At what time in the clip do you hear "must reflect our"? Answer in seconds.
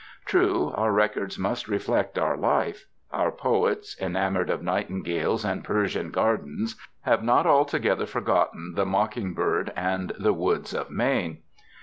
1.37-2.35